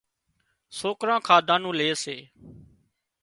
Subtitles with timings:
[0.79, 2.17] سوڪران کاڌا نُون لي سي